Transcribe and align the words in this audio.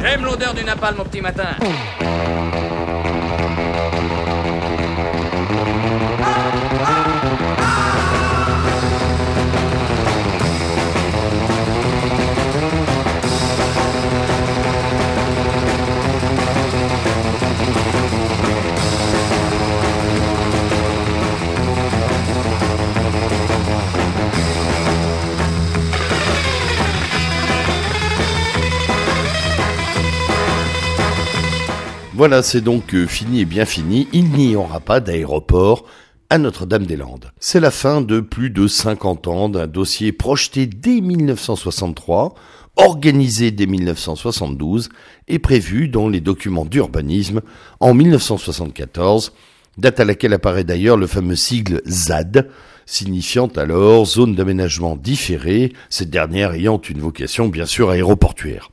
J'aime 0.00 0.24
l'odeur 0.24 0.54
du 0.54 0.64
napalm 0.64 1.00
au 1.00 1.04
petit 1.04 1.20
matin. 1.20 1.56
Voilà, 32.18 32.42
c'est 32.42 32.62
donc 32.62 32.96
euh, 32.96 33.06
fini 33.06 33.42
et 33.42 33.44
bien 33.44 33.64
fini. 33.64 34.08
Il 34.12 34.30
n'y 34.30 34.56
aura 34.56 34.80
pas 34.80 34.98
d'aéroport 34.98 35.84
à 36.30 36.38
Notre-Dame-des-Landes. 36.38 37.30
C'est 37.38 37.60
la 37.60 37.70
fin 37.70 38.00
de 38.00 38.18
plus 38.18 38.50
de 38.50 38.66
50 38.66 39.28
ans 39.28 39.48
d'un 39.48 39.68
dossier 39.68 40.10
projeté 40.10 40.66
dès 40.66 41.00
1963, 41.00 42.34
organisé 42.74 43.52
dès 43.52 43.66
1972 43.66 44.88
et 45.28 45.38
prévu 45.38 45.86
dans 45.86 46.08
les 46.08 46.20
documents 46.20 46.64
d'urbanisme 46.64 47.40
en 47.78 47.94
1974, 47.94 49.32
date 49.76 50.00
à 50.00 50.04
laquelle 50.04 50.32
apparaît 50.32 50.64
d'ailleurs 50.64 50.96
le 50.96 51.06
fameux 51.06 51.36
sigle 51.36 51.82
ZAD, 51.86 52.48
signifiant 52.84 53.46
alors 53.54 54.06
zone 54.06 54.34
d'aménagement 54.34 54.96
différée, 54.96 55.72
cette 55.88 56.10
dernière 56.10 56.54
ayant 56.54 56.80
une 56.80 56.98
vocation 56.98 57.46
bien 57.46 57.64
sûr 57.64 57.90
aéroportuaire. 57.90 58.72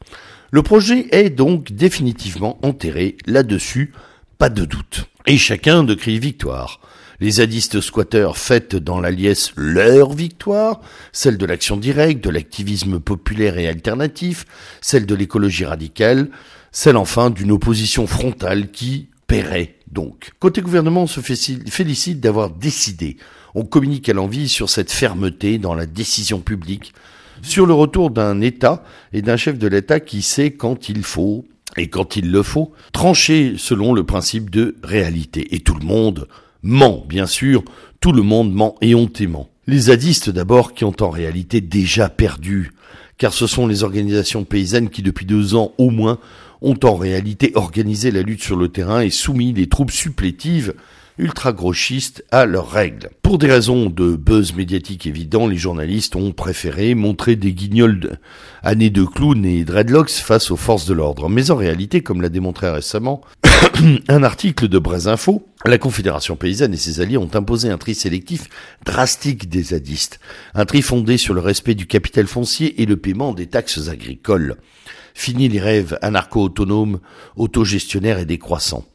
Le 0.51 0.61
projet 0.61 1.07
est 1.11 1.29
donc 1.29 1.71
définitivement 1.71 2.59
enterré 2.63 3.17
là-dessus, 3.25 3.93
pas 4.37 4.49
de 4.49 4.65
doute. 4.65 5.05
Et 5.25 5.37
chacun 5.37 5.83
de 5.83 5.93
crier 5.93 6.19
victoire. 6.19 6.79
Les 7.19 7.31
zadistes 7.31 7.81
squatteurs 7.81 8.37
fêtent 8.37 8.75
dans 8.75 8.99
la 8.99 9.09
liesse 9.09 9.53
leur 9.55 10.13
victoire, 10.13 10.81
celle 11.13 11.37
de 11.37 11.45
l'action 11.45 11.77
directe, 11.77 12.23
de 12.23 12.29
l'activisme 12.29 12.99
populaire 12.99 13.57
et 13.57 13.67
alternatif, 13.67 14.45
celle 14.81 15.05
de 15.05 15.15
l'écologie 15.15 15.65
radicale, 15.65 16.29
celle 16.71 16.97
enfin 16.97 17.29
d'une 17.29 17.51
opposition 17.51 18.05
frontale 18.05 18.69
qui 18.69 19.07
paierait 19.27 19.75
donc. 19.89 20.31
Côté 20.39 20.61
gouvernement, 20.61 21.03
on 21.03 21.07
se 21.07 21.21
félicite 21.21 22.19
d'avoir 22.19 22.49
décidé. 22.49 23.15
On 23.55 23.63
communique 23.63 24.09
à 24.09 24.13
l'envie 24.13 24.49
sur 24.49 24.69
cette 24.69 24.91
fermeté 24.91 25.57
dans 25.57 25.73
la 25.73 25.85
décision 25.85 26.41
publique 26.41 26.93
sur 27.45 27.65
le 27.65 27.73
retour 27.73 28.11
d'un 28.11 28.41
État 28.41 28.83
et 29.13 29.21
d'un 29.21 29.37
chef 29.37 29.57
de 29.57 29.67
l'État 29.67 29.99
qui 29.99 30.21
sait 30.21 30.51
quand 30.51 30.89
il 30.89 31.03
faut, 31.03 31.45
et 31.77 31.87
quand 31.87 32.15
il 32.15 32.31
le 32.31 32.43
faut, 32.43 32.71
trancher 32.91 33.55
selon 33.57 33.93
le 33.93 34.03
principe 34.03 34.49
de 34.49 34.75
réalité. 34.83 35.53
Et 35.55 35.59
tout 35.59 35.75
le 35.75 35.85
monde 35.85 36.27
ment, 36.63 37.05
bien 37.07 37.25
sûr, 37.25 37.63
tout 37.99 38.11
le 38.11 38.21
monde 38.21 38.53
ment 38.53 38.75
éhontément. 38.81 39.49
Les 39.67 39.79
zadistes 39.79 40.29
d'abord 40.29 40.73
qui 40.73 40.83
ont 40.83 40.95
en 41.01 41.09
réalité 41.09 41.61
déjà 41.61 42.09
perdu, 42.09 42.71
car 43.17 43.33
ce 43.33 43.47
sont 43.47 43.67
les 43.67 43.83
organisations 43.83 44.43
paysannes 44.43 44.89
qui 44.89 45.01
depuis 45.01 45.25
deux 45.25 45.55
ans 45.55 45.73
au 45.77 45.89
moins 45.89 46.19
ont 46.61 46.79
en 46.83 46.95
réalité 46.95 47.51
organisé 47.55 48.11
la 48.11 48.21
lutte 48.21 48.43
sur 48.43 48.55
le 48.55 48.69
terrain 48.69 49.01
et 49.01 49.09
soumis 49.09 49.53
les 49.53 49.67
troupes 49.67 49.91
supplétives 49.91 50.73
ultra-gauchistes 51.17 52.23
à 52.31 52.45
leurs 52.45 52.69
règles. 52.69 53.09
Pour 53.21 53.37
des 53.37 53.47
raisons 53.47 53.89
de 53.89 54.15
buzz 54.15 54.53
médiatique 54.53 55.07
évident, 55.07 55.47
les 55.47 55.57
journalistes 55.57 56.15
ont 56.15 56.31
préféré 56.31 56.93
montrer 56.95 57.35
des 57.35 57.53
guignols 57.53 58.19
années 58.63 58.89
de 58.89 59.03
clowns 59.03 59.45
et 59.45 59.63
dreadlocks 59.63 60.09
face 60.11 60.51
aux 60.51 60.57
forces 60.57 60.85
de 60.85 60.93
l'ordre. 60.93 61.29
Mais 61.29 61.51
en 61.51 61.55
réalité, 61.55 62.01
comme 62.01 62.21
l'a 62.21 62.29
démontré 62.29 62.69
récemment 62.69 63.21
un 64.07 64.23
article 64.23 64.67
de 64.67 64.81
Info, 65.07 65.47
la 65.65 65.77
Confédération 65.77 66.35
paysanne 66.35 66.73
et 66.73 66.77
ses 66.77 67.01
alliés 67.01 67.17
ont 67.17 67.33
imposé 67.33 67.69
un 67.69 67.77
tri 67.77 67.95
sélectif 67.95 68.47
drastique 68.85 69.49
des 69.49 69.63
zadistes. 69.63 70.19
Un 70.53 70.65
tri 70.65 70.81
fondé 70.81 71.17
sur 71.17 71.33
le 71.33 71.41
respect 71.41 71.75
du 71.75 71.87
capital 71.87 72.27
foncier 72.27 72.81
et 72.81 72.85
le 72.85 72.97
paiement 72.97 73.33
des 73.33 73.47
taxes 73.47 73.89
agricoles. 73.89 74.57
Fini 75.13 75.47
les 75.47 75.59
rêves 75.59 75.97
anarcho-autonomes, 76.01 76.99
autogestionnaires 77.35 78.19
et 78.19 78.25
décroissants. 78.25 78.85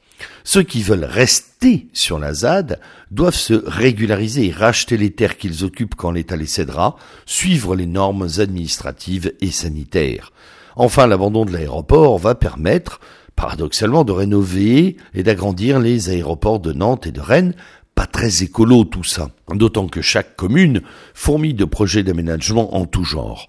Ceux 0.45 0.63
qui 0.63 0.83
veulent 0.83 1.05
rester 1.05 1.89
sur 1.93 2.19
la 2.19 2.35
ZAD 2.35 2.81
doivent 3.11 3.35
se 3.35 3.55
régulariser 3.55 4.49
et 4.49 4.53
racheter 4.53 4.97
les 4.97 5.11
terres 5.11 5.37
qu'ils 5.37 5.65
occupent 5.65 5.95
quand 5.95 6.11
l'État 6.11 6.37
les 6.37 6.47
cédera, 6.47 6.97
suivre 7.27 7.77
les 7.77 7.87
normes 7.87 8.29
administratives 8.39 9.33
et 9.41 9.51
sanitaires. 9.51 10.33
Enfin, 10.77 11.07
l'abandon 11.07 11.45
de 11.45 11.53
l'aéroport 11.53 12.19
va 12.19 12.35
permettre, 12.35 13.01
paradoxalement, 13.37 14.05
de 14.05 14.13
rénover 14.13 14.97
et 15.15 15.23
d'agrandir 15.23 15.81
les 15.81 16.11
aéroports 16.11 16.61
de 16.61 16.73
Nantes 16.73 17.07
et 17.07 17.13
de 17.13 17.21
Rennes, 17.21 17.55
pas 17.95 18.07
très 18.07 18.43
écolo 18.43 18.85
tout 18.85 19.05
ça, 19.05 19.31
d'autant 19.53 19.89
que 19.89 20.01
chaque 20.01 20.37
commune 20.37 20.81
fourmille 21.13 21.55
de 21.55 21.65
projets 21.65 22.03
d'aménagement 22.03 22.77
en 22.77 22.87
tout 22.87 23.05
genre. 23.05 23.49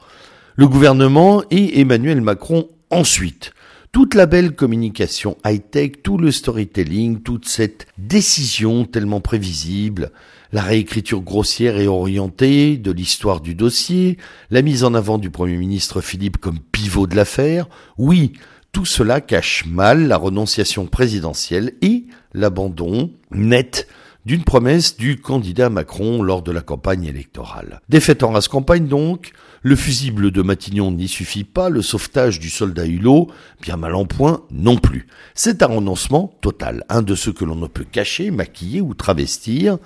Le 0.56 0.68
gouvernement 0.68 1.44
et 1.52 1.80
Emmanuel 1.80 2.20
Macron 2.20 2.68
ensuite 2.90 3.54
toute 3.92 4.16
la 4.16 4.26
belle 4.26 4.56
communication 4.56 5.38
high-tech, 5.46 6.02
tout 6.02 6.18
le 6.18 6.32
storytelling, 6.32 7.22
toute 7.22 7.48
cette 7.48 7.88
décision 7.98 8.86
tellement 8.86 9.20
prévisible, 9.20 10.12
la 10.54 10.62
réécriture 10.62 11.22
grossière 11.22 11.78
et 11.78 11.88
orientée 11.88 12.78
de 12.78 12.92
l'histoire 12.92 13.42
du 13.42 13.54
dossier, 13.54 14.18
la 14.50 14.62
mise 14.62 14.86
en 14.86 14.94
avant 14.94 15.18
du 15.18 15.30
Premier 15.30 15.58
ministre 15.58 16.00
Philippe 16.00 16.38
comme 16.38 16.60
pivot 16.60 17.06
de 17.06 17.18
l'affaire, 17.18 17.68
oui, 17.98 18.32
tout 18.72 18.86
cela 18.86 19.20
cache 19.20 19.66
mal 19.66 20.08
la 20.08 20.16
renonciation 20.16 20.86
présidentielle 20.86 21.74
et 21.82 22.06
l'abandon 22.34 23.12
net 23.32 23.88
d'une 24.26 24.44
promesse 24.44 24.98
du 24.98 25.20
candidat 25.20 25.70
Macron 25.70 26.22
lors 26.22 26.42
de 26.42 26.52
la 26.52 26.62
campagne 26.62 27.06
électorale. 27.06 27.82
Défaite 27.90 28.24
en 28.24 28.32
race 28.32 28.48
campagne 28.48 28.88
donc, 28.88 29.32
le 29.64 29.76
fusible 29.76 30.32
de 30.32 30.42
Matignon 30.42 30.92
n'y 30.92 31.08
suffit 31.08 31.44
pas, 31.44 31.70
le 31.70 31.82
sauvetage 31.82 32.40
du 32.40 32.50
soldat 32.50 32.86
Hulot, 32.86 33.30
bien 33.62 33.78
mal 33.78 33.96
en 33.96 34.06
point, 34.06 34.44
non 34.52 34.78
plus. 34.78 35.08
C'est 35.36 35.64
un 35.64 35.68
renoncement 35.68 36.34
total, 36.42 36.84
un 36.90 37.02
de 37.02 37.16
ceux 37.16 37.34
que 37.34 37.46
l'on 37.46 37.56
ne 37.56 37.68
peut 37.68 37.86
cacher, 37.90 38.32
maquiller 38.32 38.82
ou 38.82 38.94
travestir, 38.94 39.78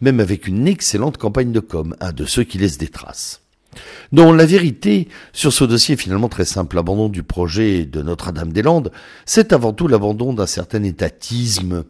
même 0.00 0.20
avec 0.20 0.46
une 0.46 0.68
excellente 0.68 1.18
campagne 1.18 1.52
de 1.52 1.60
com, 1.60 1.94
un 2.00 2.12
de 2.12 2.24
ceux 2.24 2.44
qui 2.44 2.58
laissent 2.58 2.78
des 2.78 2.88
traces. 2.88 3.40
Non, 4.12 4.32
la 4.32 4.46
vérité 4.46 5.08
sur 5.32 5.52
ce 5.52 5.64
dossier 5.64 5.94
est 5.94 6.00
finalement 6.00 6.28
très 6.28 6.44
simple. 6.44 6.76
L'abandon 6.76 7.08
du 7.08 7.24
projet 7.24 7.84
de 7.84 8.02
Notre-Dame-des-Landes, 8.02 8.92
c'est 9.24 9.52
avant 9.52 9.72
tout 9.72 9.88
l'abandon 9.88 10.32
d'un 10.32 10.46
certain 10.46 10.84
étatisme 10.84 11.84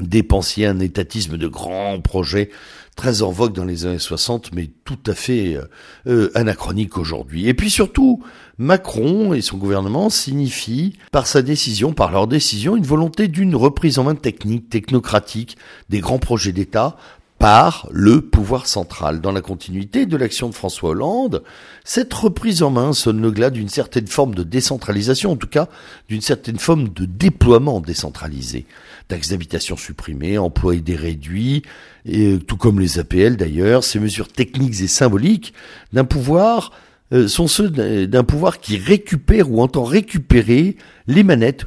dépensier, 0.00 0.66
un 0.66 0.80
étatisme 0.80 1.36
de 1.36 1.48
grands 1.48 2.00
projets 2.00 2.50
très 2.96 3.22
en 3.22 3.30
vogue 3.30 3.54
dans 3.54 3.64
les 3.64 3.86
années 3.86 3.98
60, 3.98 4.52
mais 4.52 4.70
tout 4.84 4.98
à 5.06 5.14
fait 5.14 5.56
euh, 5.56 5.64
euh, 6.06 6.30
anachronique 6.34 6.98
aujourd'hui. 6.98 7.48
Et 7.48 7.54
puis 7.54 7.70
surtout, 7.70 8.22
Macron 8.58 9.32
et 9.32 9.40
son 9.40 9.56
gouvernement 9.56 10.10
signifient 10.10 10.94
par 11.12 11.26
sa 11.26 11.40
décision, 11.40 11.92
par 11.94 12.10
leur 12.10 12.26
décision, 12.26 12.76
une 12.76 12.84
volonté 12.84 13.28
d'une 13.28 13.56
reprise 13.56 13.98
en 13.98 14.04
main 14.04 14.14
technique, 14.14 14.68
technocratique 14.68 15.56
des 15.88 16.00
grands 16.00 16.18
projets 16.18 16.52
d'État 16.52 16.96
par 17.40 17.88
le 17.90 18.20
pouvoir 18.20 18.66
central. 18.66 19.22
Dans 19.22 19.32
la 19.32 19.40
continuité 19.40 20.04
de 20.04 20.18
l'action 20.18 20.50
de 20.50 20.54
François 20.54 20.90
Hollande, 20.90 21.42
cette 21.84 22.12
reprise 22.12 22.62
en 22.62 22.70
main 22.70 22.92
sonne 22.92 23.22
le 23.22 23.30
glas 23.30 23.48
d'une 23.48 23.70
certaine 23.70 24.06
forme 24.06 24.34
de 24.34 24.42
décentralisation, 24.42 25.32
en 25.32 25.36
tout 25.36 25.46
cas 25.46 25.68
d'une 26.10 26.20
certaine 26.20 26.58
forme 26.58 26.90
de 26.90 27.06
déploiement 27.06 27.80
décentralisé. 27.80 28.66
Taxes 29.08 29.30
d'habitation 29.30 29.78
supprimées, 29.78 30.36
emplois 30.36 30.74
aidés 30.74 30.96
réduits, 30.96 31.62
et, 32.04 32.38
tout 32.46 32.58
comme 32.58 32.78
les 32.78 32.98
APL 32.98 33.36
d'ailleurs, 33.36 33.84
ces 33.84 34.00
mesures 34.00 34.28
techniques 34.28 34.82
et 34.82 34.86
symboliques 34.86 35.54
d'un 35.94 36.04
pouvoir 36.04 36.72
euh, 37.14 37.26
sont 37.26 37.48
ceux 37.48 37.70
d'un 37.70 38.24
pouvoir 38.24 38.60
qui 38.60 38.76
récupère 38.76 39.50
ou 39.50 39.62
entend 39.62 39.84
récupérer 39.84 40.76
les 41.06 41.24
manettes 41.24 41.64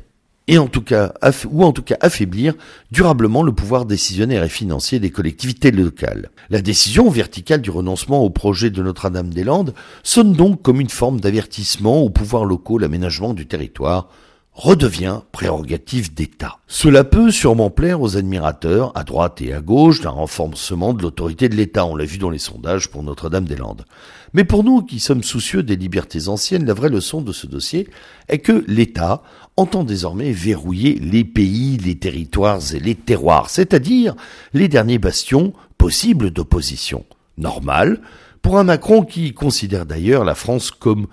et 0.48 0.58
en 0.58 0.68
tout 0.68 0.82
cas, 0.82 1.14
ou 1.50 1.64
en 1.64 1.72
tout 1.72 1.84
cas 1.84 1.98
affaiblir 2.02 2.54
durablement 2.92 3.44
le 3.44 3.54
pouvoir 3.54 3.86
décisionnaire 3.86 4.44
et 4.44 4.50
financier 4.50 5.00
des 5.00 5.10
collectivités 5.10 5.72
locales. 5.72 6.30
La 6.50 6.62
décision 6.62 7.10
verticale 7.10 7.62
du 7.62 7.70
renoncement 7.70 8.22
au 8.22 8.30
projet 8.30 8.70
de 8.70 8.84
Notre-Dame-des-Landes 8.84 9.74
sonne 10.04 10.34
donc 10.34 10.62
comme 10.62 10.82
une 10.82 10.90
forme 10.90 11.22
d'avertissement 11.22 12.02
aux 12.02 12.10
pouvoirs 12.10 12.46
locaux 12.46 12.78
l'aménagement 12.78 13.34
du 13.34 13.46
territoire 13.46 14.10
redevient 14.54 15.22
prérogative 15.32 16.14
d'État. 16.14 16.60
Cela 16.68 17.04
peut 17.04 17.32
sûrement 17.32 17.72
plaire 17.72 18.02
aux 18.02 18.18
admirateurs, 18.18 18.92
à 18.96 19.04
droite 19.04 19.42
et 19.42 19.54
à 19.54 19.62
gauche, 19.62 20.02
d'un 20.02 20.12
renforcement 20.12 20.94
de 20.94 21.02
l'autorité 21.02 21.50
de 21.50 21.56
l'État, 21.56 21.86
on 21.86 21.96
l'a 21.96 22.06
vu 22.06 22.20
dans 22.20 22.30
les 22.30 22.38
sondages 22.38 22.90
pour 22.90 23.02
Notre-Dame-des-Landes. 23.02 23.86
Mais 24.34 24.44
pour 24.44 24.64
nous 24.64 24.82
qui 24.82 25.00
sommes 25.00 25.24
soucieux 25.24 25.64
des 25.64 25.76
libertés 25.76 26.28
anciennes, 26.28 26.66
la 26.66 26.74
vraie 26.74 26.90
leçon 26.90 27.22
de 27.22 27.32
ce 27.32 27.48
dossier 27.48 27.88
est 28.30 28.40
que 28.40 28.64
l'État 28.68 29.24
entend 29.58 29.84
désormais 29.84 30.32
verrouiller 30.32 30.96
les 30.96 31.24
pays, 31.24 31.78
les 31.78 31.98
territoires 31.98 32.60
et 32.74 32.80
les 32.80 32.96
terroirs, 32.96 33.50
c'est-à-dire 33.50 34.16
les 34.54 34.68
derniers 34.68 35.00
bastions 35.00 35.54
possibles 35.78 36.32
d'opposition. 36.32 37.06
Normal, 37.38 38.02
pour 38.44 38.60
un 38.60 38.64
Macron 38.64 39.04
qui 39.04 39.34
considère 39.34 39.86
d'ailleurs 39.86 40.26
la 40.26 40.36
France 40.36 40.70
comme 40.70 41.08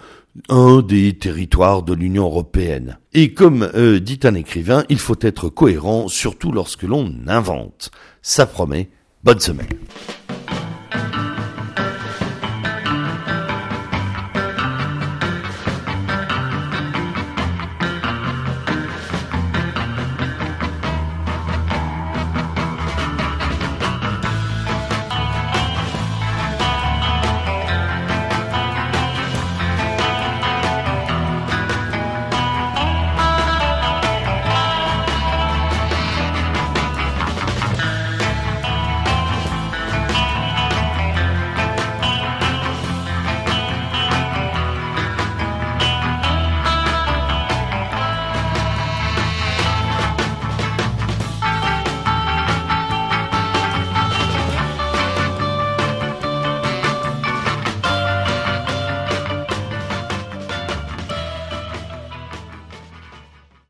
un 0.48 0.82
des 0.82 1.18
territoires 1.18 1.82
de 1.82 1.94
l'Union 1.94 2.24
européenne. 2.24 2.98
Et 3.12 3.34
comme 3.34 3.70
euh, 3.74 4.00
dit 4.00 4.20
un 4.24 4.34
écrivain, 4.34 4.84
il 4.88 4.98
faut 4.98 5.18
être 5.20 5.48
cohérent, 5.48 6.08
surtout 6.08 6.52
lorsque 6.52 6.82
l'on 6.82 7.12
invente. 7.26 7.90
Ça 8.22 8.46
promet, 8.46 8.90
bonne 9.24 9.40
semaine. 9.40 9.68